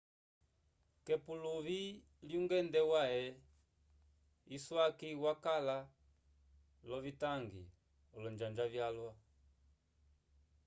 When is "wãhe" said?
2.91-3.21